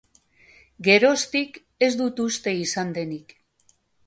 [0.87, 3.37] Geroztik, ez dut uste izan denik.